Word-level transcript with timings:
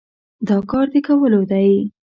دا 0.47 0.57
کار 0.71 0.85
د 0.93 0.95
کولو 1.07 1.41
دی؟ 1.51 1.69